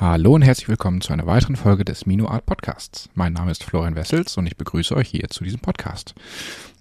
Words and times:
Hallo 0.00 0.36
und 0.36 0.42
herzlich 0.42 0.68
willkommen 0.68 1.00
zu 1.00 1.12
einer 1.12 1.26
weiteren 1.26 1.56
Folge 1.56 1.84
des 1.84 2.06
Mino 2.06 2.28
Art 2.28 2.46
Podcasts. 2.46 3.08
Mein 3.16 3.32
Name 3.32 3.50
ist 3.50 3.64
Florian 3.64 3.96
Wessels 3.96 4.36
und 4.36 4.46
ich 4.46 4.56
begrüße 4.56 4.94
euch 4.94 5.08
hier 5.08 5.26
zu 5.28 5.42
diesem 5.42 5.58
Podcast. 5.58 6.14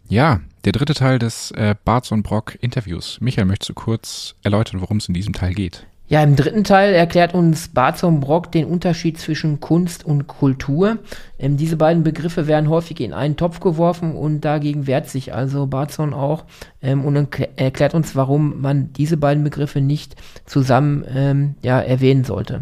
Ja, 0.08 0.42
der 0.66 0.72
dritte 0.72 0.94
Teil 0.94 1.18
des 1.18 1.50
äh, 1.50 1.74
Barz 1.84 2.12
und 2.12 2.22
Brock 2.22 2.60
Interviews. 2.62 3.18
Michael, 3.20 3.48
möchtest 3.48 3.70
du 3.70 3.74
kurz 3.74 4.36
erläutern, 4.44 4.82
worum 4.82 4.98
es 4.98 5.08
in 5.08 5.16
diesem 5.16 5.34
Teil 5.34 5.56
geht? 5.56 5.88
Ja, 6.08 6.22
im 6.22 6.36
dritten 6.36 6.64
Teil 6.64 6.94
erklärt 6.94 7.34
uns 7.34 7.70
Barzon 7.70 8.20
Brock 8.20 8.52
den 8.52 8.66
Unterschied 8.66 9.18
zwischen 9.18 9.60
Kunst 9.62 10.06
und 10.06 10.28
Kultur. 10.28 11.00
Ähm, 11.40 11.58
diese 11.58 11.76
beiden 11.76 12.04
Begriffe 12.04 12.46
werden 12.46 12.70
häufig 12.70 13.00
in 13.00 13.14
einen 13.14 13.36
Topf 13.36 13.60
geworfen 13.60 14.16
und 14.16 14.42
dagegen 14.42 14.86
wehrt 14.86 15.10
sich 15.10 15.34
also 15.34 15.66
Barzon 15.66 16.14
auch 16.14 16.46
ähm, 16.84 17.04
und 17.04 17.18
erklärt 17.56 17.96
uns, 17.96 18.16
warum 18.16 18.62
man 18.62 18.94
diese 18.94 19.18
beiden 19.18 19.44
Begriffe 19.44 19.82
nicht 19.82 20.16
zusammen 20.46 21.04
ähm, 21.10 21.56
ja, 21.64 21.80
erwähnen 21.80 22.24
sollte. 22.24 22.62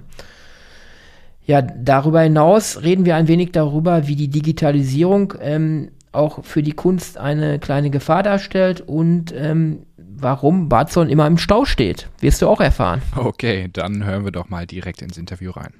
Ja, 1.46 1.62
darüber 1.62 2.22
hinaus 2.22 2.82
reden 2.82 3.06
wir 3.06 3.16
ein 3.16 3.28
wenig 3.28 3.52
darüber, 3.52 4.08
wie 4.08 4.16
die 4.16 4.30
Digitalisierung 4.30 5.36
ähm, 5.40 5.92
auch 6.12 6.44
für 6.44 6.64
die 6.64 6.72
Kunst 6.72 7.20
eine 7.20 7.60
kleine 7.60 7.92
Gefahr 7.92 8.24
darstellt 8.24 8.82
und 8.82 9.34
ähm, 9.38 9.86
warum 9.98 10.70
Barzon 10.70 11.10
immer 11.10 11.28
im 11.28 11.38
Stau 11.38 11.66
steht. 11.66 12.10
Wirst 12.20 12.42
du 12.42 12.48
auch 12.48 12.62
erfahren. 12.62 13.02
Okay, 13.16 13.70
dann 13.72 14.06
hören 14.06 14.26
wir 14.26 14.32
doch 14.32 14.50
mal 14.50 14.66
direkt 14.66 15.02
ins 15.02 15.18
Interview 15.18 15.52
rein. 15.52 15.74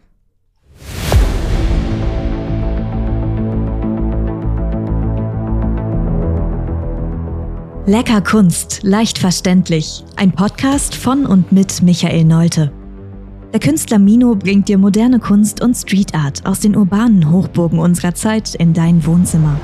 Lecker 7.88 8.22
Kunst, 8.22 8.82
leicht 8.84 9.18
verständlich. 9.18 10.04
Ein 10.16 10.32
Podcast 10.32 10.96
von 10.96 11.26
und 11.26 11.52
mit 11.52 11.82
Michael 11.82 12.24
Neute. 12.24 12.72
Der 13.56 13.62
Künstler 13.62 14.00
Mino 14.00 14.36
bringt 14.36 14.68
dir 14.68 14.78
moderne 14.78 15.18
Kunst 15.18 15.62
und 15.62 15.76
Street 15.76 16.14
Art 16.14 16.46
aus 16.46 16.60
den 16.60 16.76
urbanen 16.76 17.32
Hochburgen 17.32 17.80
unserer 17.80 18.14
Zeit 18.14 18.54
in 18.54 18.74
dein 18.74 19.06
Wohnzimmer. 19.06 19.58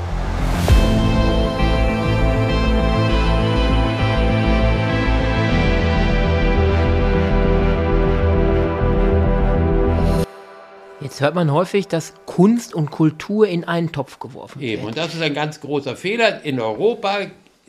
Jetzt 11.02 11.20
hört 11.20 11.36
man 11.36 11.52
häufig, 11.52 11.90
dass 11.90 12.14
Kunst 12.26 12.74
und 12.74 12.92
Kultur 12.92 13.46
in 13.46 13.66
einen 13.66 13.92
Topf 13.92 14.20
geworfen 14.20 14.62
werden. 14.62 14.72
Eben, 14.72 14.86
und 14.86 14.96
das 14.96 15.14
ist 15.16 15.22
ein 15.22 15.34
ganz 15.34 15.60
großer 15.60 15.98
Fehler. 15.98 16.46
In 16.46 16.62
Europa 16.62 17.18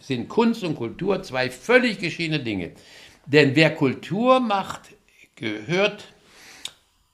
sind 0.01 0.29
Kunst 0.29 0.63
und 0.63 0.77
Kultur 0.77 1.21
zwei 1.25 1.51
völlig 1.51 1.99
geschiedene 1.99 2.39
Dinge. 2.39 2.71
Denn 3.27 3.57
wer 3.57 3.75
Kultur 3.75 4.39
macht, 4.39 4.83
gehört 5.35 6.13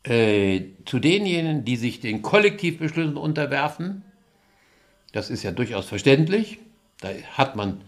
äh, 0.04 0.62
zu 0.84 0.98
denjenigen, 0.98 1.64
die 1.64 1.76
sich 1.76 2.00
den 2.00 2.22
Kollektivbeschlüssen 2.22 3.16
unterwerfen. 3.16 4.02
Das 5.12 5.30
ist 5.30 5.42
ja 5.42 5.52
durchaus 5.52 5.86
verständlich. 5.86 6.58
Da 7.00 7.08
hat 7.34 7.56
man 7.56 7.82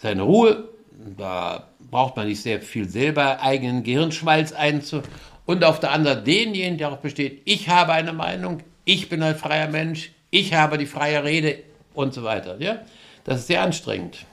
seine 0.00 0.22
Ruhe. 0.22 0.68
Da 1.16 1.68
braucht 1.90 2.16
man 2.16 2.28
nicht 2.28 2.42
sehr 2.42 2.60
viel 2.60 2.88
selber 2.88 3.42
eigenen 3.42 3.82
Gehirnschmalz 3.82 4.52
einzu 4.52 5.02
und 5.46 5.64
auf 5.64 5.80
der 5.80 5.90
anderen 5.90 6.24
denjenigen, 6.24 6.78
der 6.78 6.92
auch 6.92 6.98
besteht, 6.98 7.42
ich 7.44 7.68
habe 7.68 7.92
eine 7.92 8.12
Meinung, 8.12 8.62
ich 8.84 9.08
bin 9.08 9.22
ein 9.22 9.36
freier 9.36 9.68
Mensch, 9.68 10.12
ich 10.30 10.54
habe 10.54 10.78
die 10.78 10.86
freie 10.86 11.22
Rede 11.22 11.58
und 11.92 12.14
so 12.14 12.22
weiter. 12.22 12.60
Ja? 12.60 12.82
Das 13.24 13.40
ist 13.40 13.46
sehr 13.48 13.62
anstrengend. 13.62 14.24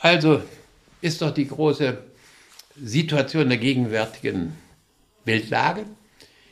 Also 0.00 0.42
ist 1.00 1.22
doch 1.22 1.32
die 1.32 1.48
große 1.48 1.98
Situation 2.76 3.48
der 3.48 3.58
gegenwärtigen 3.58 4.56
Weltlage, 5.26 5.84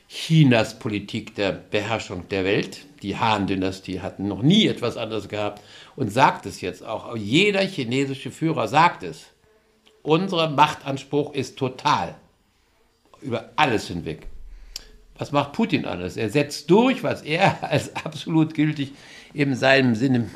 Chinas 0.08 0.78
Politik 0.78 1.34
der 1.34 1.52
Beherrschung 1.52 2.28
der 2.28 2.44
Welt, 2.44 2.86
die 3.02 3.16
Han-Dynastie 3.16 4.00
hat 4.00 4.18
noch 4.18 4.42
nie 4.42 4.66
etwas 4.66 4.96
anderes 4.96 5.28
gehabt 5.28 5.62
und 5.96 6.12
sagt 6.12 6.46
es 6.46 6.60
jetzt 6.60 6.84
auch. 6.84 7.16
Jeder 7.16 7.60
chinesische 7.60 8.30
Führer 8.30 8.68
sagt 8.68 9.02
es. 9.02 9.26
Unser 10.02 10.50
Machtanspruch 10.50 11.32
ist 11.34 11.58
total 11.58 12.14
über 13.22 13.50
alles 13.56 13.88
hinweg. 13.88 14.26
Was 15.16 15.32
macht 15.32 15.52
Putin 15.52 15.86
anders? 15.86 16.16
Er 16.16 16.28
setzt 16.28 16.70
durch, 16.70 17.02
was 17.02 17.22
er 17.22 17.62
als 17.70 17.94
absolut 17.96 18.54
gültig 18.54 18.92
in 19.32 19.56
seinem 19.56 19.94
Sinne 19.94 20.28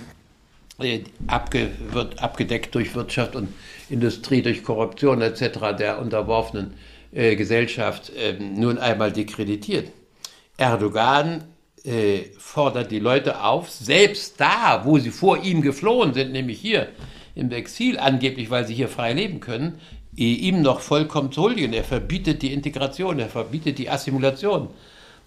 äh, 0.81 1.01
abge, 1.27 1.71
wird 1.93 2.23
abgedeckt 2.23 2.75
durch 2.75 2.95
Wirtschaft 2.95 3.37
und 3.37 3.49
Industrie, 3.91 4.43
durch 4.43 4.65
Korruption 4.65 5.21
etc. 5.21 5.77
der 5.79 6.01
unterworfenen 6.01 6.73
äh, 6.73 6.98
Gesellschaft 7.13 8.11
äh, 8.11 8.35
nun 8.35 8.79
einmal 8.79 9.13
dekreditiert. 9.13 9.91
Erdogan 10.57 11.45
äh, 11.85 12.25
fordert 12.39 12.91
die 12.91 12.99
Leute 12.99 13.43
auf, 13.43 13.71
selbst 13.71 14.41
da, 14.41 14.83
wo 14.85 14.99
sie 14.99 15.11
vor 15.11 15.43
ihm 15.43 15.63
geflohen 15.63 16.13
sind, 16.13 16.33
nämlich 16.33 16.61
hier 16.61 16.89
im 17.35 17.51
Exil, 17.53 17.99
angeblich, 17.99 18.51
weil 18.51 18.67
sie 18.67 18.75
hier 18.75 18.89
frei 18.89 19.13
leben 19.13 19.41
können, 19.41 19.81
ihm 20.17 20.63
noch 20.63 20.81
vollkommen 20.81 21.31
zu 21.31 21.43
huldigen. 21.43 21.73
Er 21.73 21.85
verbietet 21.85 22.43
die 22.43 22.53
Integration, 22.53 23.21
er 23.21 23.29
verbietet 23.29 23.79
die 23.79 23.89
Assimilation. 23.89 24.69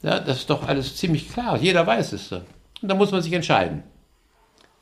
Ja, 0.03 0.20
das 0.20 0.40
ist 0.40 0.50
doch 0.50 0.68
alles 0.68 0.97
ziemlich 0.97 1.31
klar. 1.31 1.58
Jeder 1.58 1.88
weiß 1.88 2.12
es. 2.12 2.31
Und 2.31 2.44
da 2.81 2.96
muss 2.96 3.12
man 3.12 3.22
sich 3.22 3.31
entscheiden. 3.31 3.84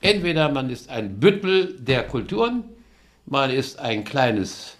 Entweder 0.00 0.48
man 0.48 0.70
ist 0.70 0.90
ein 0.90 1.20
Büttel 1.20 1.76
der 1.78 2.02
Kulturen, 2.04 2.64
man 3.26 3.50
ist 3.50 3.78
ein 3.78 4.02
kleines 4.02 4.76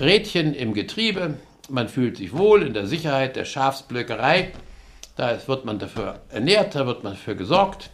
Rädchen 0.00 0.52
im 0.52 0.74
Getriebe, 0.74 1.36
man 1.70 1.88
fühlt 1.88 2.18
sich 2.18 2.36
wohl 2.36 2.62
in 2.62 2.74
der 2.74 2.86
Sicherheit 2.86 3.34
der 3.34 3.46
Schafsblöckerei, 3.46 4.52
da 5.16 5.38
wird 5.46 5.64
man 5.64 5.78
dafür 5.78 6.20
ernährt, 6.28 6.74
da 6.74 6.86
wird 6.86 7.02
man 7.02 7.14
dafür 7.14 7.34
gesorgt, 7.34 7.88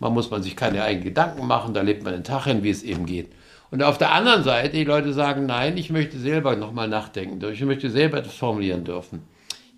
man 0.00 0.12
muss 0.12 0.28
man 0.30 0.42
sich 0.42 0.56
keine 0.56 0.82
eigenen 0.82 1.04
Gedanken 1.04 1.46
machen, 1.46 1.72
da 1.72 1.82
lebt 1.82 2.02
man 2.02 2.14
den 2.14 2.24
Tag 2.24 2.44
hin, 2.44 2.64
wie 2.64 2.70
es 2.70 2.82
eben 2.82 3.06
geht. 3.06 3.30
Und 3.70 3.84
auf 3.84 3.96
der 3.96 4.12
anderen 4.12 4.42
Seite, 4.42 4.70
die 4.70 4.84
Leute 4.84 5.12
sagen, 5.12 5.46
nein, 5.46 5.76
ich 5.76 5.90
möchte 5.90 6.18
selber 6.18 6.56
nochmal 6.56 6.88
nachdenken, 6.88 7.40
ich 7.52 7.62
möchte 7.62 7.90
selber 7.90 8.18
etwas 8.18 8.34
formulieren 8.34 8.84
dürfen. 8.84 9.22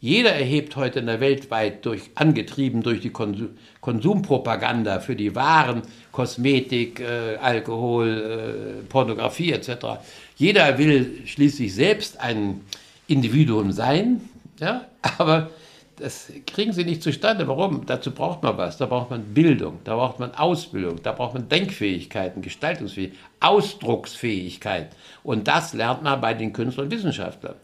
Jeder 0.00 0.32
erhebt 0.32 0.76
heute 0.76 1.00
in 1.00 1.06
der 1.06 1.20
Welt 1.20 1.50
weit 1.50 1.84
durch, 1.84 2.10
angetrieben 2.14 2.82
durch 2.82 3.00
die 3.00 3.10
Konsum, 3.10 3.50
Konsumpropaganda 3.80 5.00
für 5.00 5.16
die 5.16 5.34
Waren, 5.34 5.82
Kosmetik, 6.12 7.00
äh, 7.00 7.36
Alkohol, 7.36 8.82
äh, 8.82 8.88
Pornografie 8.88 9.52
etc. 9.52 9.98
Jeder 10.36 10.78
will 10.78 11.22
schließlich 11.26 11.74
selbst 11.74 12.20
ein 12.20 12.60
Individuum 13.08 13.72
sein, 13.72 14.20
ja, 14.60 14.86
aber 15.18 15.50
das 15.96 16.30
kriegen 16.46 16.72
sie 16.72 16.84
nicht 16.84 17.02
zustande. 17.02 17.48
Warum? 17.48 17.84
Dazu 17.86 18.12
braucht 18.12 18.42
man 18.44 18.56
was. 18.56 18.76
Da 18.76 18.86
braucht 18.86 19.10
man 19.10 19.34
Bildung, 19.34 19.80
da 19.82 19.96
braucht 19.96 20.20
man 20.20 20.32
Ausbildung, 20.34 21.02
da 21.02 21.10
braucht 21.10 21.34
man 21.34 21.48
Denkfähigkeiten, 21.48 22.40
Gestaltungsfähigkeit, 22.40 23.18
Ausdrucksfähigkeit. 23.40 24.90
Und 25.24 25.48
das 25.48 25.74
lernt 25.74 26.04
man 26.04 26.20
bei 26.20 26.34
den 26.34 26.52
Künstlern 26.52 26.86
und 26.86 26.92
Wissenschaftlern. 26.92 27.56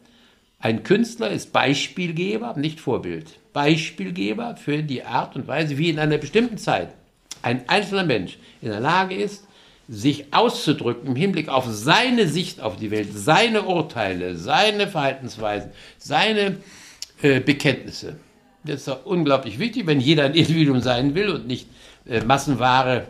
Ein 0.59 0.83
Künstler 0.83 1.31
ist 1.31 1.53
Beispielgeber, 1.53 2.55
nicht 2.57 2.81
Vorbild. 2.81 3.39
Beispielgeber 3.53 4.57
für 4.57 4.83
die 4.83 5.05
Art 5.05 5.37
und 5.37 5.47
Weise, 5.47 5.79
wie 5.79 5.91
in 5.91 5.99
einer 5.99 6.19
bestimmten 6.19 6.59
Zeit 6.59 6.95
ein 7.43 7.69
einzelner 7.69 8.05
Mensch 8.05 8.39
in 8.63 8.71
der 8.71 8.81
Lage 8.81 9.15
ist, 9.15 9.47
sich 9.87 10.33
auszudrücken 10.33 11.09
im 11.09 11.17
Hinblick 11.17 11.49
auf 11.49 11.67
seine 11.69 12.27
Sicht 12.27 12.61
auf 12.61 12.77
die 12.77 12.91
Welt, 12.91 13.09
seine 13.13 13.65
Urteile, 13.65 14.37
seine 14.37 14.89
Verhaltensweisen, 14.89 15.71
seine 15.99 16.57
äh, 17.21 17.41
Bekenntnisse. 17.41 18.17
Das 18.65 18.77
ist 18.77 18.89
doch 18.89 19.05
unglaublich 19.05 19.59
wichtig, 19.59 19.87
wenn 19.87 20.01
jeder 20.01 20.25
ein 20.25 20.35
Individuum 20.35 20.81
sein 20.81 21.15
will 21.15 21.29
und 21.29 21.47
nicht 21.47 21.69
äh, 22.07 22.23
Massenware 22.23 23.07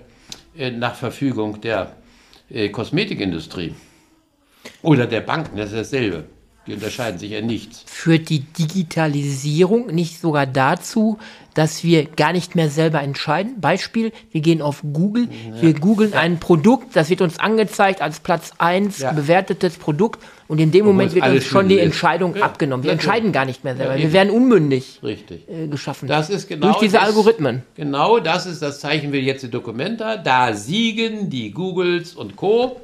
äh, 0.59 0.73
nach 0.73 0.97
Verfügung 0.97 1.61
der 1.61 1.95
äh, 2.51 2.69
Kosmetikindustrie 2.71 3.73
oder 4.83 5.07
der 5.07 5.21
Banken, 5.21 5.57
das 5.57 5.71
ist 5.71 5.93
dasselbe. 5.93 6.25
Die 6.67 6.73
unterscheiden 6.73 7.19
sich 7.19 7.31
ja 7.31 7.43
nichts. 7.43 7.85
Führt 7.87 8.31
die 8.31 8.41
Digitalisierung 8.41 9.89
nicht 9.89 10.21
sogar 10.21 10.47
dazu, 10.47 11.19
dass 11.53 11.85
wir 11.85 12.07
gar 12.07 12.33
nicht 12.33 12.55
mehr 12.55 12.71
selber 12.71 13.03
entscheiden? 13.03 13.61
Beispiel, 13.61 14.13
wir 14.33 14.41
gehen 14.41 14.63
auf 14.63 14.83
Google, 14.93 15.29
ja. 15.29 15.63
wir 15.63 15.75
googeln 15.75 16.13
ja. 16.13 16.21
ein 16.21 16.41
Produkt, 16.41 16.97
das 16.97 17.11
wird 17.11 17.21
uns 17.21 17.39
angezeigt 17.39 18.01
als 18.01 18.21
Platz 18.21 18.53
1 18.57 18.99
ja. 18.99 19.13
bewertetes 19.13 19.77
Produkt 19.77 20.23
und 20.49 20.59
in 20.59 20.73
dem 20.73 20.87
Moment 20.87 21.15
wird 21.15 21.27
uns 21.27 21.45
schon 21.45 21.69
die 21.69 21.79
Entscheidung 21.79 22.37
abgenommen. 22.37 22.83
Wir 22.83 22.93
entscheiden 22.93 23.33
gar 23.33 23.45
nicht 23.45 23.63
mehr 23.63 23.77
selber. 23.77 23.97
wir 23.97 24.13
werden 24.15 24.31
unmündig 24.31 25.01
Richtig. 25.03 25.47
Äh, 25.49 25.69
geschaffen. 25.69 26.09
Das 26.09 26.31
ist 26.31 26.49
genau 26.49 26.69
durch 26.69 26.79
diese 26.79 26.97
das, 26.97 27.09
Algorithmen. 27.09 27.63
Genau 27.75 28.21
das 28.21 28.47
ist, 28.47 28.63
das 28.63 28.81
zeichnen 28.81 29.13
wir 29.13 29.21
jetzt 29.21 29.45
in 29.45 29.51
Dokumenta. 29.51 30.17
Da 30.17 30.55
siegen 30.55 31.29
die 31.29 31.51
Googles 31.51 32.15
und 32.15 32.37
Co. 32.37 32.81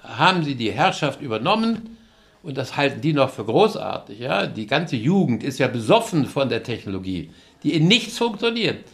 Da 0.00 0.18
haben 0.18 0.44
sie 0.44 0.54
die 0.54 0.70
Herrschaft 0.70 1.20
übernommen 1.20 1.96
und 2.44 2.58
das 2.58 2.76
halten 2.76 3.00
die 3.00 3.14
noch 3.14 3.30
für 3.30 3.44
großartig. 3.44 4.18
Ja? 4.18 4.46
Die 4.46 4.66
ganze 4.66 4.96
Jugend 4.96 5.42
ist 5.42 5.58
ja 5.58 5.66
besoffen 5.66 6.26
von 6.26 6.50
der 6.50 6.62
Technologie, 6.62 7.30
die 7.62 7.72
in 7.72 7.88
nichts 7.88 8.18
funktioniert. 8.18 8.84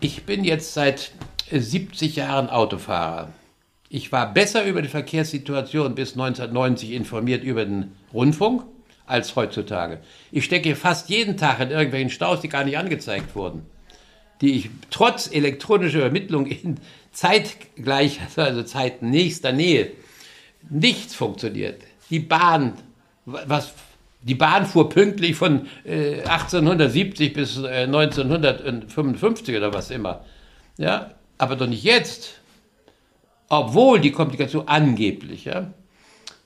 Ich 0.00 0.22
bin 0.22 0.44
jetzt 0.44 0.72
seit 0.72 1.10
70 1.50 2.16
Jahren 2.16 2.48
Autofahrer. 2.48 3.32
Ich 3.88 4.12
war 4.12 4.32
besser 4.32 4.64
über 4.64 4.82
die 4.82 4.88
Verkehrssituation 4.88 5.96
bis 5.96 6.12
1990 6.12 6.92
informiert 6.92 7.42
über 7.42 7.64
den 7.64 7.92
Rundfunk 8.14 8.62
als 9.04 9.34
heutzutage. 9.34 9.98
Ich 10.30 10.44
stecke 10.44 10.76
fast 10.76 11.10
jeden 11.10 11.36
Tag 11.36 11.58
in 11.58 11.72
irgendwelchen 11.72 12.10
Staus, 12.10 12.40
die 12.40 12.48
gar 12.48 12.64
nicht 12.64 12.78
angezeigt 12.78 13.34
wurden, 13.34 13.66
die 14.40 14.54
ich 14.54 14.70
trotz 14.90 15.28
elektronischer 15.28 15.98
Übermittlung 15.98 16.46
in 16.46 16.76
zeitgleich, 17.10 18.20
also 18.36 18.62
Zeit 18.62 19.02
nächster 19.02 19.50
Nähe, 19.50 19.90
nichts 20.68 21.16
funktioniert. 21.16 21.82
Die 22.10 22.20
Bahn, 22.20 22.74
was 23.24 23.72
die 24.22 24.34
Bahn 24.34 24.66
fuhr 24.66 24.88
pünktlich 24.88 25.34
von 25.34 25.66
äh, 25.84 26.22
1870 26.22 27.32
bis 27.32 27.58
äh, 27.58 27.84
1955 27.84 29.56
oder 29.56 29.72
was 29.72 29.90
immer. 29.90 30.24
Ja, 30.76 31.12
aber 31.38 31.56
doch 31.56 31.66
nicht 31.66 31.84
jetzt. 31.84 32.40
Obwohl 33.48 34.00
die 34.00 34.12
Kommunikation 34.12 34.68
angeblich, 34.68 35.46
ja, 35.46 35.72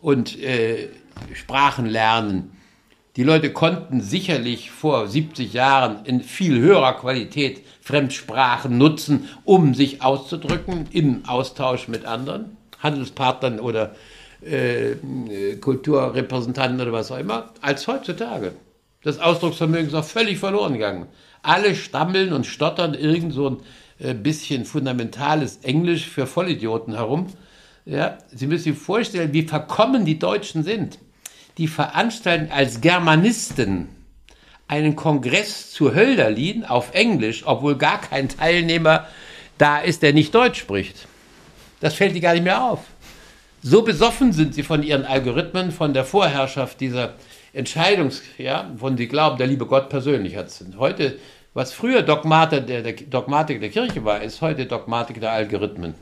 und 0.01 0.41
äh, 0.41 0.89
Sprachen 1.35 1.87
lernen. 1.87 2.53
Die 3.17 3.23
Leute 3.23 3.53
konnten 3.53 4.01
sicherlich 4.01 4.71
vor 4.71 5.07
70 5.07 5.53
Jahren 5.53 6.05
in 6.05 6.21
viel 6.21 6.59
höherer 6.59 6.95
Qualität 6.95 7.63
Fremdsprachen 7.81 8.79
nutzen, 8.79 9.29
um 9.45 9.75
sich 9.75 10.03
auszudrücken 10.03 10.87
im 10.91 11.25
Austausch 11.27 11.87
mit 11.87 12.07
anderen, 12.07 12.57
Handelspartnern 12.81 13.61
oder 13.61 13.93
äh, 13.93 13.95
Kulturrepräsentanten 15.61 16.81
oder 16.81 16.93
was 16.93 17.11
auch 17.11 17.19
immer, 17.19 17.53
als 17.61 17.87
heutzutage. 17.87 18.53
Das 19.03 19.19
Ausdrucksvermögen 19.19 19.89
ist 19.89 19.95
auch 19.95 20.05
völlig 20.05 20.39
verloren 20.39 20.75
gegangen. 20.75 21.07
Alle 21.43 21.75
stammeln 21.75 22.33
und 22.33 22.47
stottern 22.47 22.95
irgend 22.95 23.35
so 23.35 23.51
ein 23.51 23.57
äh, 23.99 24.15
bisschen 24.15 24.65
fundamentales 24.65 25.59
Englisch 25.63 26.09
für 26.09 26.27
Vollidioten 26.27 26.95
herum. 26.95 27.27
Ja, 27.85 28.19
Sie 28.33 28.47
müssen 28.47 28.73
sich 28.73 28.79
vorstellen, 28.79 29.35
wie 29.35 29.43
verkommen 29.43 30.07
die 30.07 30.19
Deutschen 30.19 30.63
sind. 30.63 30.99
Die 31.59 31.69
veranstalten 31.69 32.51
als 32.51 32.81
Germanisten 32.81 33.89
einen 34.69 34.97
Kongress 34.97 35.71
zu 35.71 35.95
Hölderlin 35.95 36.65
auf 36.65 36.95
Englisch, 36.95 37.43
obwohl 37.47 37.77
gar 37.77 38.01
kein 38.01 38.31
Teilnehmer 38.31 39.07
da 39.59 39.79
ist, 39.79 40.03
der 40.03 40.15
nicht 40.15 40.35
Deutsch 40.35 40.61
spricht. 40.61 41.07
Das 41.81 41.95
fällt 41.95 42.17
die 42.17 42.21
gar 42.21 42.33
nicht 42.33 42.45
mehr 42.45 42.65
auf. 42.65 42.81
So 43.67 43.81
besoffen 43.81 44.35
sind 44.35 44.55
sie 44.55 44.63
von 44.63 44.83
ihren 44.83 45.07
Algorithmen, 45.07 45.73
von 45.73 45.95
der 45.95 46.05
Vorherrschaft 46.05 46.83
dieser 46.83 47.15
Entscheidungs, 47.55 48.21
ja, 48.37 48.71
von 48.77 48.99
sie 48.99 49.09
glauben, 49.09 49.39
der 49.39 49.47
liebe 49.47 49.65
Gott 49.65 49.89
persönlich 49.89 50.37
hat 50.37 50.49
es. 50.49 50.63
Heute, 50.77 51.17
was 51.55 51.73
früher 51.73 52.03
Dogmatik 52.03 52.67
der, 52.67 52.83
der, 52.83 52.93
Dogmatik 52.93 53.63
der 53.63 53.71
Kirche 53.71 54.05
war, 54.05 54.21
ist 54.21 54.43
heute 54.43 54.67
Dogmatik 54.67 55.19
der 55.19 55.33
Algorithmen. 55.33 55.95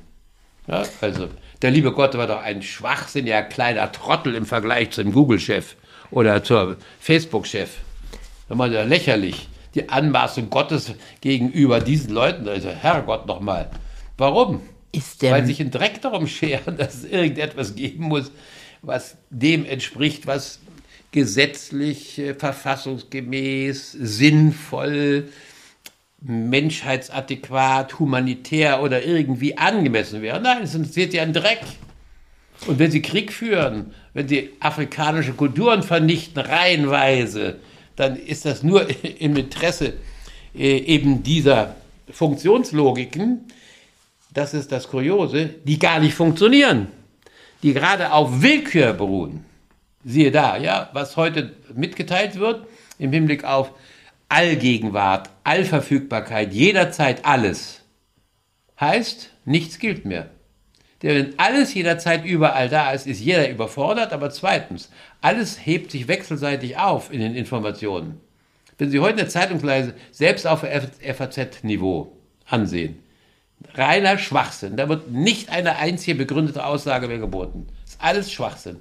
Ja, 0.67 0.83
also, 1.01 1.29
der 1.63 1.71
liebe 1.71 1.93
Gott 1.93 2.19
war 2.19 2.27
doch 2.27 2.43
ein 2.43 2.63
schwachsinniger 2.63 3.45
kleiner 3.45 3.93
Trottel 3.93 4.35
im 4.35 4.45
Vergleich 4.45 4.91
zum 4.91 5.13
Google-Chef 5.13 5.77
oder 6.11 6.43
zur 6.43 6.79
Facebook-Chef. 6.99 7.71
Das 8.49 8.59
war 8.59 8.67
ja 8.67 8.83
lächerlich. 8.83 9.49
Die 9.77 9.89
Anmaßung 9.89 10.51
Gottes 10.51 10.95
gegenüber 11.21 11.79
diesen 11.79 12.13
Leuten, 12.13 12.49
also 12.49 12.71
Herrgott 12.71 13.29
nochmal. 13.29 13.71
Warum? 14.19 14.63
Ist 14.93 15.23
der. 15.23 15.33
Weil 15.33 15.47
sich 15.47 15.61
ein 15.61 15.71
Dreck 15.71 16.01
darum 16.03 16.27
scheren, 16.27 16.77
dass 16.79 16.95
es 16.95 17.05
irgendetwas 17.05 17.75
geben 17.75 18.05
muss, 18.05 18.31
was 18.83 19.17
dem 19.31 19.65
entspricht, 19.65 20.27
was 20.27 20.61
gesetzlich, 21.11 22.19
äh, 22.19 22.35
verfassungsgemäß, 22.35 23.93
sinnvoll, 23.93 25.29
menschheitsadäquat, 26.21 27.99
humanitär 27.99 28.83
oder 28.83 29.05
irgendwie 29.05 29.59
angemessen 29.59 30.23
wäre. 30.23 30.41
Nein, 30.41 30.63
es 30.63 30.75
interessiert 30.75 31.13
ja 31.15 31.23
ein 31.23 31.33
Dreck. 31.33 31.61
Und 32.67 32.79
wenn 32.79 32.91
sie 32.91 33.03
Krieg 33.03 33.33
führen, 33.33 33.93
wenn 34.15 34.29
sie 34.29 34.51
afrikanische 34.61 35.33
Kulturen 35.33 35.83
vernichten, 35.83 36.41
reihenweise, 36.41 37.59
dann 37.97 38.17
ist 38.17 38.45
das 38.45 38.63
nur 38.63 38.87
im 39.21 39.37
Interesse 39.37 39.95
äh, 40.55 40.79
eben 40.79 41.23
dieser 41.23 41.77
Funktionslogiken, 42.11 43.47
das 44.33 44.55
ist 44.55 44.73
das 44.73 44.89
Kuriose, 44.89 45.51
die 45.65 45.79
gar 45.79 46.01
nicht 46.01 46.15
funktionieren, 46.15 46.89
die 47.63 47.75
gerade 47.75 48.13
auf 48.13 48.43
Willkür 48.43 48.93
beruhen. 48.93 49.45
Siehe 50.05 50.31
da, 50.31 50.57
ja, 50.57 50.91
was 50.93 51.17
heute 51.17 51.53
mitgeteilt 51.75 52.37
wird 52.39 52.67
im 52.99 53.13
Hinblick 53.13 53.45
auf 53.45 53.73
Allgegenwart, 54.29 55.31
Allverfügbarkeit, 55.45 56.53
jederzeit 56.53 57.25
alles, 57.25 57.83
heißt, 58.81 59.31
nichts 59.45 59.79
gilt 59.79 60.05
mehr. 60.05 60.31
Denn 61.03 61.17
wenn 61.17 61.39
alles 61.39 61.75
jederzeit 61.75 62.25
überall 62.25 62.69
da 62.69 62.93
ist, 62.93 63.07
ist 63.07 63.21
jeder 63.21 63.51
überfordert, 63.51 64.13
aber 64.13 64.31
zweitens, 64.31 64.91
alles 65.21 65.67
hebt 65.67 65.91
sich 65.91 66.09
wechselseitig 66.09 66.79
auf 66.79 67.13
in 67.13 67.21
den 67.21 67.35
Informationen. 67.35 68.21
Wenn 68.79 68.91
Sie 68.91 69.01
heute 69.01 69.21
eine 69.21 69.29
Zeitungsleise 69.29 69.95
selbst 70.13 70.47
auf 70.47 70.61
FAZ-Niveau 70.61 72.17
ansehen, 72.47 73.02
reiner 73.75 74.19
Schwachsinn. 74.19 74.77
Da 74.77 74.89
wird 74.89 75.11
nicht 75.11 75.51
eine 75.51 75.77
einzige 75.77 76.17
begründete 76.17 76.65
Aussage 76.65 77.09
mehr 77.09 77.19
geboten. 77.19 77.67
Das 77.85 77.95
ist 77.95 78.01
alles 78.01 78.33
Schwachsinn. 78.33 78.77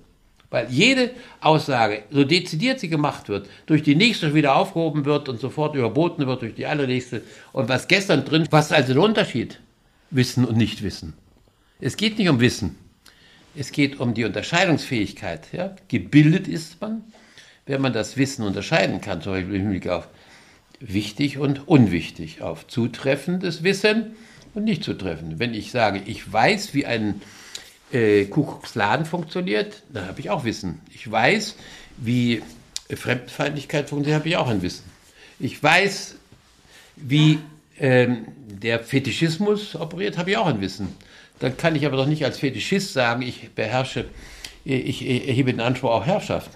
Weil 0.49 0.67
jede 0.69 1.11
Aussage, 1.39 2.03
so 2.11 2.25
dezidiert 2.25 2.81
sie 2.81 2.89
gemacht 2.89 3.29
wird, 3.29 3.47
durch 3.67 3.83
die 3.83 3.95
nächste 3.95 4.33
wieder 4.33 4.55
aufgehoben 4.55 5.05
wird 5.05 5.29
und 5.29 5.39
sofort 5.39 5.75
überboten 5.75 6.27
wird 6.27 6.41
durch 6.41 6.55
die 6.55 6.65
allernächste. 6.65 7.21
Und 7.53 7.69
was 7.69 7.87
gestern 7.87 8.25
drin, 8.25 8.47
was 8.51 8.65
ist 8.65 8.73
also 8.73 8.93
der 8.93 9.01
Unterschied? 9.01 9.61
Wissen 10.09 10.43
und 10.43 10.57
Nichtwissen. 10.57 11.13
Es 11.79 11.95
geht 11.95 12.19
nicht 12.19 12.27
um 12.27 12.41
Wissen. 12.41 12.77
Es 13.55 13.71
geht 13.71 13.99
um 14.01 14.13
die 14.13 14.25
Unterscheidungsfähigkeit. 14.25 15.47
Ja? 15.53 15.75
Gebildet 15.87 16.49
ist 16.49 16.81
man, 16.81 17.05
wenn 17.65 17.81
man 17.81 17.93
das 17.93 18.17
Wissen 18.17 18.45
unterscheiden 18.45 18.99
kann, 18.99 19.21
zum 19.21 19.31
Beispiel 19.31 19.55
im 19.55 19.61
Hinblick 19.61 19.87
auf 19.87 20.09
wichtig 20.81 21.37
und 21.37 21.67
unwichtig, 21.67 22.41
auf 22.41 22.67
zutreffendes 22.67 23.63
Wissen 23.63 24.15
und 24.53 24.63
nicht 24.63 24.83
zu 24.83 24.93
treffen. 24.93 25.39
Wenn 25.39 25.53
ich 25.53 25.71
sage, 25.71 26.01
ich 26.05 26.31
weiß, 26.31 26.73
wie 26.73 26.85
ein 26.85 27.21
äh, 27.91 28.25
Kuckucksladen 28.25 29.05
funktioniert, 29.05 29.83
dann 29.91 30.07
habe 30.07 30.19
ich 30.19 30.29
auch 30.29 30.43
Wissen. 30.43 30.79
Ich 30.93 31.09
weiß, 31.09 31.55
wie 31.97 32.41
Fremdfeindlichkeit 32.89 33.89
funktioniert, 33.89 34.19
habe 34.19 34.29
ich 34.29 34.37
auch 34.37 34.49
ein 34.49 34.61
Wissen. 34.61 34.83
Ich 35.39 35.61
weiß, 35.61 36.15
wie 36.95 37.39
ähm, 37.79 38.27
der 38.47 38.79
Fetischismus 38.79 39.75
operiert, 39.75 40.17
habe 40.17 40.31
ich 40.31 40.37
auch 40.37 40.47
ein 40.47 40.61
Wissen. 40.61 40.89
Dann 41.39 41.57
kann 41.57 41.75
ich 41.75 41.85
aber 41.85 41.97
doch 41.97 42.05
nicht 42.05 42.23
als 42.23 42.39
Fetischist 42.39 42.93
sagen, 42.93 43.23
ich 43.23 43.49
beherrsche, 43.55 44.05
ich 44.63 45.03
erhebe 45.03 45.51
den 45.51 45.59
Anspruch 45.59 45.89
auf 45.89 46.05
Herrschaft. 46.05 46.51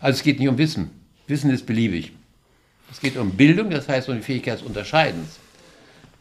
Also 0.00 0.18
es 0.18 0.24
geht 0.24 0.40
nicht 0.40 0.48
um 0.48 0.58
Wissen. 0.58 0.90
Wissen 1.28 1.50
ist 1.50 1.66
beliebig. 1.66 2.12
Es 2.90 3.00
geht 3.00 3.16
um 3.16 3.32
Bildung, 3.32 3.70
das 3.70 3.88
heißt 3.88 4.08
um 4.08 4.16
die 4.16 4.22
Fähigkeit 4.22 4.58
des 4.58 4.66
Unterscheidens. 4.66 5.38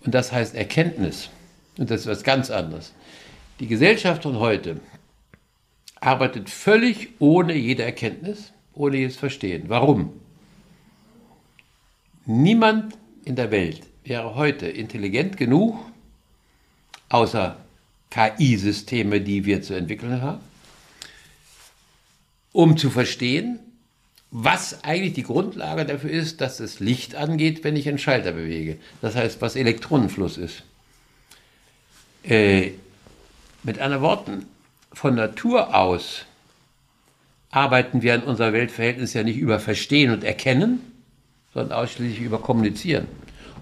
Und 0.08 0.14
das 0.14 0.32
heißt 0.32 0.56
Erkenntnis. 0.56 1.30
Und 1.78 1.92
das 1.92 2.02
ist 2.02 2.08
was 2.08 2.24
ganz 2.24 2.50
anderes. 2.50 2.94
Die 3.60 3.68
Gesellschaft 3.68 4.24
von 4.24 4.40
heute 4.40 4.80
arbeitet 6.00 6.50
völlig 6.50 7.10
ohne 7.20 7.54
jede 7.54 7.84
Erkenntnis, 7.84 8.54
ohne 8.74 8.96
jedes 8.96 9.18
Verstehen. 9.18 9.66
Warum? 9.68 10.14
Niemand 12.26 12.98
in 13.26 13.36
der 13.36 13.52
Welt 13.52 13.82
wäre 14.06 14.36
heute 14.36 14.68
intelligent 14.68 15.36
genug, 15.36 15.78
außer 17.10 17.58
KI-Systeme, 18.10 19.20
die 19.20 19.44
wir 19.44 19.62
zu 19.62 19.74
entwickeln 19.74 20.22
haben, 20.22 20.40
um 22.54 22.78
zu 22.78 22.90
verstehen, 22.90 23.60
was 24.32 24.84
eigentlich 24.84 25.14
die 25.14 25.24
Grundlage 25.24 25.86
dafür 25.86 26.10
ist, 26.10 26.42
dass 26.42 26.58
das 26.58 26.80
Licht 26.80 27.16
angeht, 27.16 27.64
wenn 27.64 27.76
ich 27.76 27.88
einen 27.88 27.98
Schalter 27.98 28.34
bewege. 28.34 28.78
Das 29.02 29.16
heißt, 29.16 29.42
was 29.42 29.56
Elektronenfluss 29.56 30.38
ist. 30.38 30.64
Äh, 32.24 32.72
mit 33.64 33.80
anderen 33.80 34.04
Worten, 34.04 34.46
von 34.92 35.16
Natur 35.16 35.76
aus 35.76 36.26
arbeiten 37.52 38.02
wir 38.02 38.14
an 38.14 38.24
unserer 38.24 38.54
Weltverhältnis 38.54 39.14
ja 39.14 39.24
nicht 39.24 39.38
über 39.38 39.60
Verstehen 39.60 40.12
und 40.12 40.24
Erkennen, 40.24 40.80
sondern 41.54 41.78
ausschließlich 41.78 42.22
über 42.22 42.40
Kommunizieren. 42.40 43.08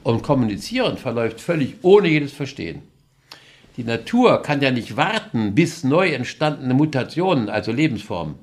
Und 0.04 0.24
Kommunizieren 0.24 0.98
verläuft 0.98 1.40
völlig 1.40 1.76
ohne 1.82 2.08
jedes 2.08 2.34
Verstehen. 2.34 2.82
Die 3.78 3.84
Natur 3.84 4.42
kann 4.42 4.62
ja 4.62 4.72
nicht 4.72 4.96
warten, 4.96 5.54
bis 5.54 5.84
neu 5.84 6.10
entstandene 6.10 6.74
Mutationen, 6.74 7.50
also 7.50 7.72
Lebensformen, 7.72 8.36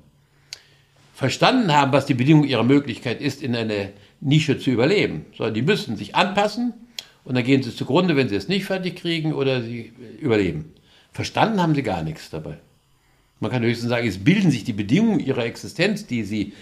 verstanden 1.22 1.72
haben, 1.72 1.92
was 1.92 2.04
die 2.04 2.14
Bedingung 2.14 2.42
ihrer 2.42 2.64
Möglichkeit 2.64 3.20
ist, 3.20 3.44
in 3.44 3.54
einer 3.54 3.90
Nische 4.20 4.58
zu 4.58 4.70
überleben, 4.70 5.24
sondern 5.36 5.54
die 5.54 5.62
müssen 5.62 5.96
sich 5.96 6.16
anpassen 6.16 6.74
und 7.22 7.36
dann 7.36 7.44
gehen 7.44 7.62
sie 7.62 7.72
zugrunde, 7.72 8.16
wenn 8.16 8.28
sie 8.28 8.34
es 8.34 8.48
nicht 8.48 8.64
fertig 8.64 8.96
kriegen 8.96 9.32
oder 9.32 9.62
sie 9.62 9.92
überleben. 10.20 10.72
Verstanden 11.12 11.62
haben 11.62 11.76
sie 11.76 11.84
gar 11.84 12.02
nichts 12.02 12.28
dabei. 12.30 12.56
Man 13.38 13.52
kann 13.52 13.62
höchstens 13.62 13.90
sagen, 13.90 14.08
es 14.08 14.18
bilden 14.18 14.50
sich 14.50 14.64
die 14.64 14.72
Bedingungen 14.72 15.20
ihrer 15.20 15.44
Existenz, 15.44 16.08
die 16.08 16.24
sie 16.24 16.54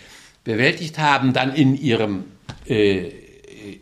bewältigt 0.44 0.98
haben, 0.98 1.32
dann 1.32 1.54
in 1.54 1.74
ihrem, 1.74 2.24
äh, 2.68 3.08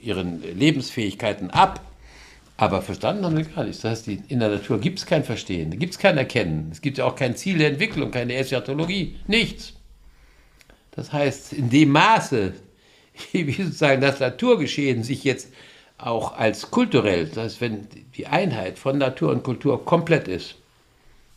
ihren 0.00 0.44
Lebensfähigkeiten 0.56 1.50
ab. 1.50 1.84
Aber 2.56 2.82
verstanden 2.82 3.24
haben 3.24 3.36
sie 3.36 3.50
gar 3.50 3.64
nichts. 3.64 3.80
Das 3.80 4.06
heißt, 4.06 4.08
in 4.08 4.38
der 4.38 4.50
Natur 4.50 4.78
gibt 4.80 5.00
es 5.00 5.06
kein 5.06 5.24
Verstehen, 5.24 5.76
gibt 5.76 5.94
es 5.94 5.98
kein 5.98 6.16
Erkennen. 6.16 6.68
Es 6.70 6.80
gibt 6.80 6.98
ja 6.98 7.04
auch 7.04 7.16
kein 7.16 7.34
Ziel 7.34 7.58
der 7.58 7.68
Entwicklung, 7.68 8.12
keine 8.12 8.34
Eschatologie, 8.34 9.16
nichts. 9.26 9.74
Das 10.98 11.12
heißt, 11.12 11.52
in 11.52 11.70
dem 11.70 11.90
Maße, 11.90 12.54
wie 13.32 13.52
sozusagen 13.52 14.00
das 14.00 14.18
Naturgeschehen 14.18 15.04
sich 15.04 15.22
jetzt 15.22 15.52
auch 15.96 16.36
als 16.36 16.72
kulturell, 16.72 17.26
das 17.26 17.36
heißt, 17.36 17.60
wenn 17.60 17.86
die 18.16 18.26
Einheit 18.26 18.80
von 18.80 18.98
Natur 18.98 19.30
und 19.30 19.44
Kultur 19.44 19.84
komplett 19.84 20.26
ist, 20.26 20.56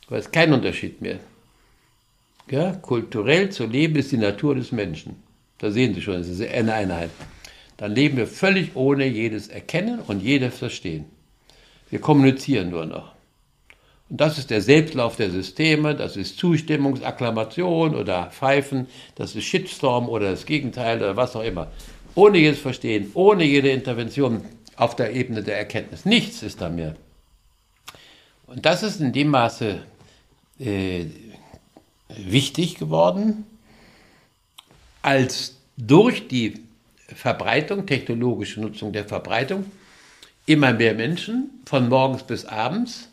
weil 0.10 0.20
es 0.20 0.32
keinen 0.32 0.54
Unterschied 0.54 1.00
mehr. 1.00 1.20
Ja, 2.50 2.72
kulturell 2.72 3.52
zu 3.52 3.68
leben 3.68 3.98
ist 3.98 4.12
die 4.12 4.18
Natur 4.18 4.56
des 4.56 4.72
Menschen. 4.72 5.22
Da 5.60 5.70
sehen 5.70 5.94
Sie 5.94 6.02
schon, 6.02 6.16
es 6.16 6.28
ist 6.28 6.42
eine 6.42 6.74
Einheit. 6.74 7.12
Dann 7.78 7.94
leben 7.94 8.18
wir 8.18 8.26
völlig 8.26 8.76
ohne 8.76 9.06
jedes 9.06 9.48
Erkennen 9.48 10.00
und 10.00 10.24
jedes 10.24 10.58
Verstehen. 10.58 11.06
Wir 11.92 12.02
kommunizieren 12.02 12.72
nur 12.72 12.88
noch. 12.88 13.14
Und 14.12 14.20
das 14.20 14.38
ist 14.38 14.50
der 14.50 14.62
Selbstlauf 14.62 15.16
der 15.16 15.32
Systeme, 15.32 15.96
das 15.96 16.18
ist 16.18 16.38
Zustimmungsaklamation 16.38 17.96
oder 17.96 18.26
Pfeifen, 18.26 18.88
das 19.16 19.38
ist 19.38 19.46
Shitstorm 19.46 20.10
oder 20.10 20.32
das 20.32 20.46
Gegenteil 20.46 20.98
oder 20.98 21.16
was 21.16 21.34
auch 21.34 21.44
immer. 21.44 21.72
Ohne 22.14 22.40
jedes 22.40 22.60
Verstehen, 22.60 23.12
ohne 23.14 23.46
jede 23.46 23.70
Intervention 23.70 24.44
auf 24.76 24.98
der 24.98 25.14
Ebene 25.14 25.44
der 25.44 25.58
Erkenntnis. 25.58 26.04
Nichts 26.04 26.44
ist 26.44 26.60
da 26.60 26.68
mehr. 26.68 26.98
Und 28.48 28.66
das 28.66 28.84
ist 28.84 29.00
in 29.00 29.14
dem 29.14 29.30
Maße 29.30 29.82
äh, 30.60 31.06
wichtig 32.10 32.76
geworden, 32.76 33.46
als 35.02 35.56
durch 35.78 36.28
die 36.28 36.60
Verbreitung, 37.08 37.86
technologische 37.86 38.60
Nutzung 38.60 38.92
der 38.92 39.06
Verbreitung, 39.06 39.72
immer 40.46 40.74
mehr 40.74 40.96
Menschen 40.96 41.62
von 41.66 41.88
morgens 41.88 42.24
bis 42.24 42.44
abends 42.44 43.08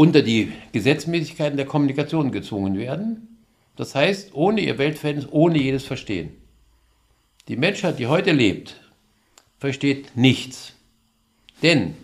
unter 0.00 0.22
die 0.22 0.50
Gesetzmäßigkeiten 0.72 1.58
der 1.58 1.66
Kommunikation 1.66 2.32
gezwungen 2.32 2.78
werden. 2.78 3.36
Das 3.76 3.94
heißt, 3.94 4.30
ohne 4.32 4.62
ihr 4.62 4.78
Weltverhältnis, 4.78 5.28
ohne 5.30 5.58
jedes 5.58 5.84
Verstehen. 5.84 6.30
Die 7.48 7.56
Menschheit, 7.56 7.98
die 7.98 8.06
heute 8.06 8.32
lebt, 8.32 8.80
versteht 9.58 10.16
nichts. 10.16 10.72
Denn 11.62 11.96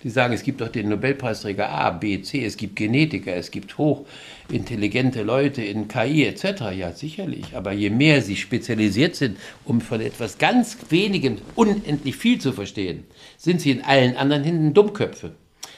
Sie 0.00 0.10
sagen, 0.10 0.34
es 0.34 0.44
gibt 0.44 0.60
doch 0.60 0.68
den 0.68 0.88
Nobelpreisträger 0.88 1.68
A, 1.68 1.90
B, 1.90 2.22
C, 2.22 2.44
es 2.44 2.56
gibt 2.56 2.76
Genetiker, 2.76 3.34
es 3.34 3.50
gibt 3.50 3.76
hochintelligente 3.76 5.24
Leute 5.24 5.62
in 5.62 5.88
KI 5.88 6.26
etc. 6.26 6.76
Ja, 6.78 6.92
sicherlich. 6.92 7.56
Aber 7.56 7.72
je 7.72 7.90
mehr 7.90 8.22
sie 8.22 8.36
spezialisiert 8.36 9.16
sind, 9.16 9.36
um 9.64 9.80
von 9.80 10.00
etwas 10.00 10.38
ganz 10.38 10.76
wenigem 10.90 11.38
unendlich 11.56 12.14
viel 12.14 12.40
zu 12.40 12.52
verstehen, 12.52 13.02
sind 13.36 13.60
sie 13.60 13.72
in 13.72 13.82
allen 13.82 14.16
anderen 14.16 14.44
Händen 14.44 14.74
Dummköpfe. 14.74 15.34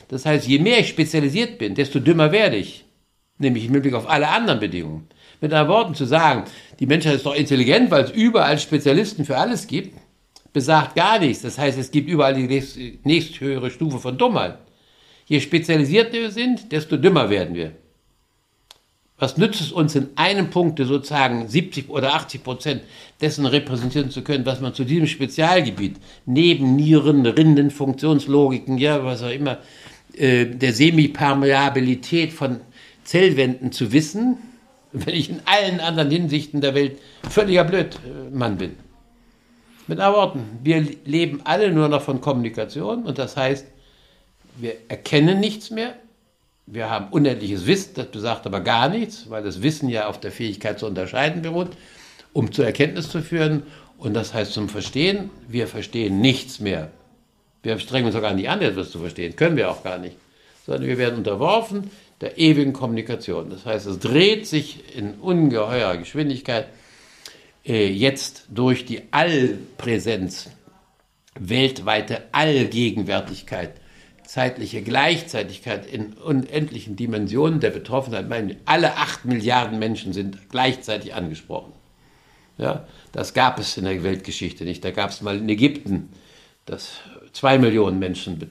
Das 0.09 0.25
heißt, 0.27 0.47
je 0.47 0.59
mehr 0.59 0.81
ich 0.81 0.89
spezialisiert 0.89 1.59
bin, 1.59 1.75
desto 1.75 2.01
dümmer 2.01 2.33
werde 2.33 2.57
ich. 2.57 2.85
Nämlich 3.39 3.67
im 3.67 3.75
Hinblick 3.75 3.95
auf 3.95 4.09
alle 4.09 4.29
anderen 4.29 4.59
Bedingungen. 4.59 5.09
Mit 5.41 5.53
anderen 5.53 5.69
Worten 5.69 5.95
zu 5.95 6.05
sagen, 6.05 6.45
die 6.81 6.87
Menschheit 6.87 7.15
ist 7.15 7.27
doch 7.27 7.35
intelligent, 7.35 7.91
weil 7.91 8.05
es 8.05 8.11
überall 8.11 8.59
Spezialisten 8.59 9.25
für 9.25 9.37
alles 9.37 9.67
gibt, 9.67 9.97
besagt 10.53 10.97
gar 10.97 11.19
nichts. 11.21 11.43
Das 11.43 11.59
heißt, 11.59 11.79
es 11.79 11.91
gibt 11.91 12.09
überall 12.09 12.35
die 12.35 12.99
nächsthöhere 13.05 13.71
Stufe 13.71 13.99
von 13.99 14.19
Dummheit. 14.19 14.59
Je 15.27 15.41
spezialisierter 15.41 16.15
wir 16.15 16.31
sind, 16.31 16.73
desto 16.73 16.97
dümmer 16.97 17.31
werden 17.31 17.55
wir. 17.55 17.73
Was 19.19 19.37
nützt 19.37 19.61
es 19.61 19.73
uns 19.73 19.97
in 19.97 20.11
einem 20.15 20.49
Punkt 20.51 20.79
sozusagen 20.79 21.49
70 21.49 21.91
oder 21.91 22.15
80 22.15 22.45
Prozent 22.45 22.83
dessen 23.21 23.47
repräsentieren 23.47 24.11
zu 24.11 24.23
können, 24.23 24.47
was 24.47 24.61
man 24.61 24.75
zu 24.75 24.85
diesem 24.85 25.09
Spezialgebiet 25.09 25.97
neben 26.25 26.77
Nieren, 26.77 27.27
Rinden, 27.27 27.71
Funktionslogiken, 27.71 28.79
ja, 28.79 29.05
was 29.05 29.25
auch 29.25 29.31
immer, 29.31 29.59
äh, 30.19 30.47
der 30.47 30.73
Semipermeabilität 30.73 32.33
von 32.33 32.61
Zellwänden 33.05 33.73
zu 33.73 33.93
wissen, 33.93 34.39
wenn 34.93 35.15
ich 35.15 35.31
in 35.31 35.41
allen 35.45 35.81
anderen 35.81 36.11
Hinsichten 36.11 36.61
der 36.61 36.75
Welt 36.75 36.99
völliger 37.29 37.65
Blödmann 37.65 38.59
bin. 38.59 38.77
Mit 39.87 40.01
anderen 40.01 40.17
Worten, 40.17 40.59
wir 40.63 40.87
leben 41.05 41.41
alle 41.45 41.73
nur 41.73 41.89
noch 41.89 42.03
von 42.03 42.21
Kommunikation 42.21 43.05
und 43.05 43.19
das 43.19 43.37
heißt, 43.37 43.67
wir 44.59 44.75
erkennen 44.89 45.41
nichts 45.41 45.71
mehr. 45.71 45.95
Wir 46.67 46.91
haben 46.91 47.09
unendliches 47.11 47.67
Wissen, 47.67 47.93
das 47.95 48.11
besagt 48.11 48.45
aber 48.47 48.61
gar 48.61 48.91
nichts, 48.91 49.31
weil 49.31 49.43
das 49.43 49.63
Wissen 49.63 49.89
ja 49.89 50.07
auf 50.09 50.21
der 50.21 50.31
Fähigkeit 50.31 50.79
zu 50.79 50.87
unterscheiden 50.87 51.41
beruht, 51.41 51.71
um 52.35 52.53
zur 52.53 52.67
Erkenntnis 52.67 53.09
zu 53.09 53.23
führen. 53.23 53.63
Und 53.97 54.13
das 54.15 54.35
heißt 54.35 54.53
zum 54.53 54.69
Verstehen, 54.69 55.31
wir 55.49 55.67
verstehen 55.67 56.21
nichts 56.21 56.61
mehr. 56.61 56.91
Wir 57.63 57.79
strengen 57.79 58.07
uns 58.07 58.17
auch 58.17 58.23
gar 58.23 58.35
nicht 58.35 58.49
an, 58.49 58.63
etwas 58.63 58.91
zu 58.91 58.99
verstehen, 58.99 59.37
können 59.37 59.57
wir 59.57 59.71
auch 59.71 59.83
gar 59.83 59.99
nicht, 59.99 60.17
sondern 60.65 60.87
wir 60.87 60.99
werden 60.99 61.19
unterworfen 61.19 61.91
der 62.21 62.39
ewigen 62.39 62.73
Kommunikation. 62.73 63.51
Das 63.51 63.65
heißt, 63.65 63.87
es 63.87 63.99
dreht 63.99 64.47
sich 64.47 64.97
in 64.97 65.15
ungeheurer 65.15 65.97
Geschwindigkeit 65.97 66.69
äh, 67.65 67.89
jetzt 67.89 68.47
durch 68.49 68.85
die 68.85 69.03
Allpräsenz, 69.13 70.51
weltweite 71.39 72.23
Allgegenwärtigkeit, 72.33 73.73
zeitliche 74.25 74.83
Gleichzeitigkeit 74.83 75.87
in 75.87 76.13
unendlichen 76.15 76.97
Dimensionen 76.97 77.61
der 77.61 77.71
Betroffenheit, 77.71 78.29
meine, 78.29 78.57
alle 78.65 78.97
acht 78.97 79.25
Milliarden 79.25 79.79
Menschen 79.79 80.13
sind 80.13 80.51
gleichzeitig 80.51 81.15
angesprochen. 81.15 81.73
Ja, 82.59 82.87
das 83.13 83.35
gab 83.35 83.61
es 83.61 83.77
in 83.77 83.85
der 83.85 84.03
Weltgeschichte 84.03 84.65
nicht. 84.65 84.85
Da 84.85 84.91
gab 84.91 85.11
es 85.11 85.23
mal 85.23 85.39
in 85.39 85.49
Ägypten, 85.49 86.11
dass 86.67 86.99
zwei 87.33 87.59
Millionen 87.59 87.99
Menschen 87.99 88.51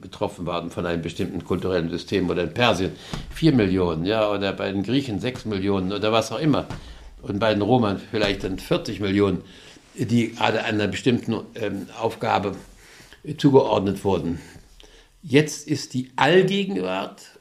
betroffen 0.00 0.46
waren 0.46 0.70
von 0.70 0.86
einem 0.86 1.02
bestimmten 1.02 1.44
kulturellen 1.44 1.90
System 1.90 2.28
oder 2.28 2.44
in 2.44 2.54
Persien 2.54 2.92
vier 3.30 3.52
Millionen, 3.52 4.04
ja, 4.04 4.30
oder 4.30 4.52
bei 4.52 4.70
den 4.70 4.82
Griechen 4.82 5.20
sechs 5.20 5.44
Millionen 5.44 5.92
oder 5.92 6.12
was 6.12 6.32
auch 6.32 6.40
immer 6.40 6.66
und 7.22 7.38
bei 7.38 7.52
den 7.52 7.62
Roma 7.62 7.98
vielleicht 8.10 8.44
dann 8.44 8.58
40 8.58 9.00
Millionen, 9.00 9.42
die 9.94 10.32
gerade 10.32 10.64
einer 10.64 10.86
bestimmten 10.86 11.34
ähm, 11.54 11.86
Aufgabe 11.98 12.56
zugeordnet 13.36 14.04
wurden. 14.04 14.40
Jetzt 15.22 15.68
ist 15.68 15.92
die 15.92 16.10
Allgegenwart 16.16 17.38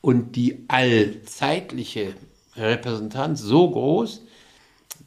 und 0.00 0.36
die 0.36 0.64
allzeitliche 0.68 2.14
Repräsentanz 2.56 3.40
so 3.40 3.70
groß, 3.70 4.22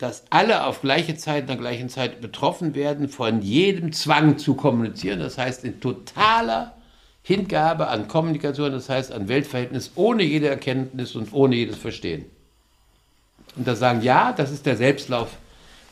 dass 0.04 0.26
alle 0.30 0.66
auf 0.66 0.82
gleiche 0.82 1.16
Zeit 1.16 1.44
in 1.44 1.48
der 1.48 1.56
gleichen 1.56 1.88
Zeit 1.88 2.20
betroffen 2.20 2.76
werden 2.76 3.08
von 3.08 3.42
jedem 3.42 3.94
Zwang 3.94 4.38
zu 4.38 4.54
kommunizieren. 4.54 5.20
Das 5.20 5.38
heißt, 5.38 5.64
in 5.64 5.80
totaler 5.80 6.74
Hingabe 7.22 7.88
an 7.88 8.10
Kommunikation, 8.10 8.74
das 8.74 8.90
heißt 8.90 9.14
an 9.14 9.30
Weltverhältnis, 9.30 9.92
ohne 9.96 10.24
jede 10.24 10.50
Erkenntnis 10.50 11.16
und 11.16 11.32
ohne 11.32 11.56
jedes 11.56 11.78
Verstehen. 11.78 12.26
Und 13.56 13.66
da 13.66 13.78
sagen, 13.78 14.02
ja, 14.02 14.34
das 14.34 14.52
ist 14.52 14.66
der 14.66 14.76
Selbstlauf 14.76 15.30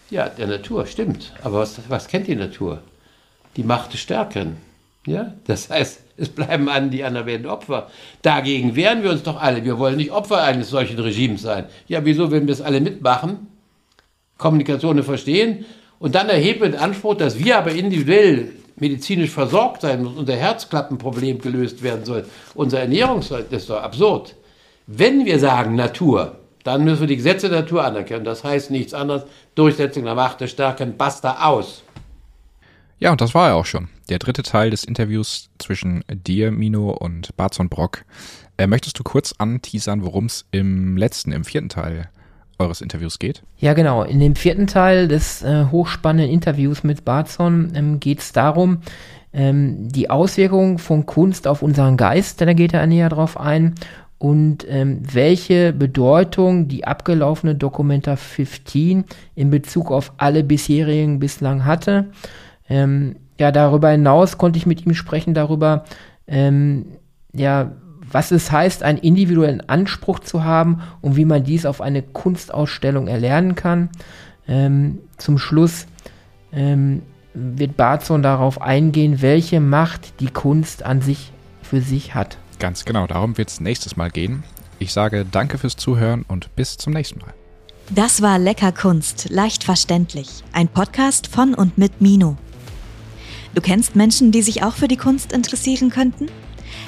ja, 0.09 0.27
der 0.27 0.47
Natur, 0.47 0.87
stimmt. 0.87 1.31
Aber 1.41 1.59
was, 1.59 1.79
was 1.87 2.09
kennt 2.09 2.27
die 2.27 2.35
Natur? 2.35 2.81
Die 3.55 3.63
Macht 3.63 3.93
des 3.93 4.01
Stärkeren. 4.01 4.57
Ja? 5.07 5.35
Das 5.47 5.69
heißt, 5.69 6.01
es 6.17 6.27
bleiben 6.27 6.67
an, 6.67 6.89
die 6.91 7.05
anderen 7.05 7.27
werden 7.27 7.47
Opfer. 7.47 7.89
Dagegen 8.23 8.75
wehren 8.75 9.03
wir 9.03 9.11
uns 9.11 9.23
doch 9.23 9.41
alle. 9.41 9.63
Wir 9.63 9.79
wollen 9.79 9.95
nicht 9.95 10.11
Opfer 10.11 10.43
eines 10.43 10.69
solchen 10.69 10.99
Regimes 10.99 11.43
sein. 11.43 11.67
Ja, 11.87 12.03
wieso, 12.03 12.29
wenn 12.29 12.45
wir 12.45 12.53
es 12.53 12.61
alle 12.61 12.81
mitmachen, 12.81 13.47
Kommunikation 14.41 15.01
verstehen 15.03 15.65
und 15.99 16.15
dann 16.15 16.27
erheben 16.27 16.71
den 16.71 16.75
Anspruch, 16.75 17.15
dass 17.15 17.39
wir 17.39 17.57
aber 17.57 17.71
individuell 17.71 18.49
medizinisch 18.75 19.29
versorgt 19.29 19.81
sein 19.81 20.05
und 20.05 20.17
unser 20.17 20.35
Herzklappenproblem 20.35 21.39
gelöst 21.39 21.83
werden 21.83 22.03
soll, 22.03 22.25
unser 22.55 22.79
Ernährungs, 22.79 23.29
das 23.29 23.45
ist 23.49 23.69
doch 23.69 23.81
absurd. 23.81 24.35
Wenn 24.87 25.25
wir 25.25 25.39
sagen 25.39 25.75
Natur, 25.75 26.37
dann 26.63 26.83
müssen 26.83 27.01
wir 27.01 27.07
die 27.07 27.17
Gesetze 27.17 27.49
der 27.49 27.61
Natur 27.61 27.83
anerkennen. 27.83 28.25
Das 28.25 28.43
heißt 28.43 28.71
nichts 28.71 28.93
anderes. 28.93 29.23
Durchsetzung 29.55 30.03
der 30.03 30.15
Macht 30.15 30.41
der 30.41 30.47
Stärken, 30.47 30.97
basta 30.97 31.45
aus. 31.45 31.83
Ja, 32.99 33.11
und 33.11 33.21
das 33.21 33.33
war 33.33 33.49
ja 33.49 33.53
auch 33.55 33.65
schon. 33.65 33.89
Der 34.09 34.19
dritte 34.19 34.43
Teil 34.43 34.69
des 34.69 34.83
Interviews 34.83 35.49
zwischen 35.57 36.03
dir, 36.07 36.51
Mino, 36.51 36.91
und 36.91 37.35
Barzon 37.35 37.69
Brock. 37.69 38.03
Äh, 38.57 38.67
möchtest 38.67 38.99
du 38.99 39.03
kurz 39.03 39.33
anteasern, 39.37 40.03
worum 40.03 40.25
es 40.25 40.45
im 40.51 40.97
letzten, 40.97 41.31
im 41.31 41.43
vierten 41.43 41.69
Teil 41.69 42.09
eures 42.61 42.81
Interviews 42.81 43.19
geht? 43.19 43.43
Ja, 43.57 43.73
genau. 43.73 44.03
In 44.03 44.19
dem 44.19 44.35
vierten 44.35 44.67
Teil 44.67 45.07
des 45.07 45.41
äh, 45.41 45.65
hochspannenden 45.71 46.31
Interviews 46.31 46.83
mit 46.83 47.05
Barzon 47.05 47.71
ähm, 47.75 47.99
geht 47.99 48.19
es 48.19 48.31
darum, 48.31 48.79
ähm, 49.33 49.89
die 49.89 50.09
Auswirkungen 50.09 50.77
von 50.77 51.05
Kunst 51.05 51.47
auf 51.47 51.61
unseren 51.61 51.97
Geist, 51.97 52.41
da 52.41 52.53
geht 52.53 52.73
er 52.73 52.85
näher 52.87 53.09
drauf 53.09 53.39
ein, 53.39 53.75
und 54.17 54.67
ähm, 54.69 55.01
welche 55.01 55.73
Bedeutung 55.73 56.67
die 56.67 56.85
abgelaufene 56.85 57.55
Documenta 57.55 58.15
15 58.15 59.05
in 59.33 59.49
Bezug 59.49 59.89
auf 59.89 60.13
alle 60.17 60.43
bisherigen 60.43 61.17
bislang 61.17 61.65
hatte. 61.65 62.11
Ähm, 62.69 63.15
ja, 63.39 63.51
darüber 63.51 63.89
hinaus 63.89 64.37
konnte 64.37 64.57
ich 64.57 64.67
mit 64.67 64.85
ihm 64.85 64.93
sprechen 64.93 65.33
darüber, 65.33 65.85
ähm, 66.27 66.85
ja, 67.33 67.71
was 68.11 68.31
es 68.31 68.51
heißt, 68.51 68.83
einen 68.83 68.97
individuellen 68.97 69.67
Anspruch 69.69 70.19
zu 70.19 70.43
haben 70.43 70.81
und 71.01 71.15
wie 71.15 71.25
man 71.25 71.43
dies 71.43 71.65
auf 71.65 71.81
eine 71.81 72.01
Kunstausstellung 72.01 73.07
erlernen 73.07 73.55
kann. 73.55 73.89
Ähm, 74.47 74.99
zum 75.17 75.37
Schluss 75.37 75.87
ähm, 76.51 77.01
wird 77.33 77.77
Barzon 77.77 78.21
darauf 78.21 78.61
eingehen, 78.61 79.21
welche 79.21 79.59
Macht 79.59 80.19
die 80.19 80.29
Kunst 80.29 80.83
an 80.83 81.01
sich 81.01 81.31
für 81.61 81.81
sich 81.81 82.15
hat. 82.15 82.37
Ganz 82.59 82.85
genau, 82.85 83.07
darum 83.07 83.37
wird 83.37 83.49
es 83.49 83.59
nächstes 83.59 83.95
Mal 83.95 84.09
gehen. 84.09 84.43
Ich 84.79 84.93
sage 84.93 85.25
danke 85.29 85.57
fürs 85.57 85.75
Zuhören 85.75 86.23
und 86.27 86.55
bis 86.55 86.77
zum 86.77 86.93
nächsten 86.93 87.19
Mal. 87.19 87.33
Das 87.89 88.21
war 88.21 88.39
Lecker 88.39 88.71
Kunst, 88.71 89.29
leicht 89.29 89.63
verständlich. 89.63 90.43
Ein 90.53 90.67
Podcast 90.67 91.27
von 91.27 91.53
und 91.53 91.77
mit 91.77 92.01
Mino. 92.01 92.37
Du 93.53 93.61
kennst 93.61 93.95
Menschen, 93.95 94.31
die 94.31 94.41
sich 94.41 94.63
auch 94.63 94.75
für 94.75 94.87
die 94.87 94.97
Kunst 94.97 95.33
interessieren 95.33 95.89
könnten? 95.89 96.27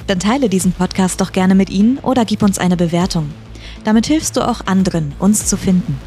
Dann 0.06 0.20
teile 0.20 0.48
diesen 0.48 0.72
Podcast 0.72 1.20
doch 1.20 1.32
gerne 1.32 1.54
mit 1.54 1.70
ihnen 1.70 1.98
oder 1.98 2.24
gib 2.24 2.42
uns 2.42 2.58
eine 2.58 2.76
Bewertung. 2.76 3.30
Damit 3.84 4.06
hilfst 4.06 4.36
du 4.36 4.46
auch 4.46 4.66
anderen, 4.66 5.14
uns 5.18 5.46
zu 5.46 5.56
finden. 5.56 5.98